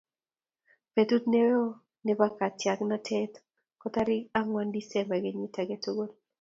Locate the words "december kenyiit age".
4.77-5.75